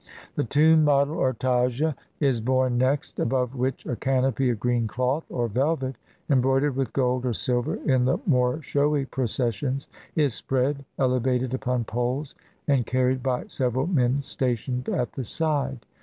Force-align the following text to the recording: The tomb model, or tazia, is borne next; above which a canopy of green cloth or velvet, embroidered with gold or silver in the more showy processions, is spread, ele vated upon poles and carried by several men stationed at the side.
The 0.33 0.43
tomb 0.43 0.83
model, 0.83 1.13
or 1.15 1.31
tazia, 1.31 1.93
is 2.19 2.41
borne 2.41 2.75
next; 2.75 3.19
above 3.19 3.53
which 3.53 3.85
a 3.85 3.95
canopy 3.95 4.49
of 4.49 4.59
green 4.59 4.87
cloth 4.87 5.25
or 5.29 5.47
velvet, 5.47 5.95
embroidered 6.27 6.75
with 6.75 6.91
gold 6.91 7.23
or 7.23 7.33
silver 7.33 7.75
in 7.75 8.05
the 8.05 8.17
more 8.25 8.63
showy 8.63 9.05
processions, 9.05 9.87
is 10.15 10.33
spread, 10.33 10.85
ele 10.97 11.19
vated 11.19 11.53
upon 11.53 11.83
poles 11.83 12.33
and 12.67 12.87
carried 12.87 13.21
by 13.21 13.45
several 13.45 13.85
men 13.85 14.21
stationed 14.21 14.89
at 14.89 15.13
the 15.13 15.23
side. 15.23 15.85